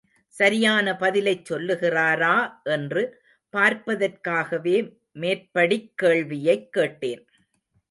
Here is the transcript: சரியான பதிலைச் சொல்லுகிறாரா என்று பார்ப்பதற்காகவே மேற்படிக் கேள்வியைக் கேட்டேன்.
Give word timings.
சரியான 0.35 0.93
பதிலைச் 0.93 1.45
சொல்லுகிறாரா 1.49 2.35
என்று 2.63 3.03
பார்ப்பதற்காகவே 3.53 4.75
மேற்படிக் 5.19 5.91
கேள்வியைக் 5.95 6.73
கேட்டேன். 6.73 7.23